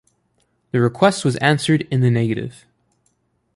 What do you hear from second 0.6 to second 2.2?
The request was answered in the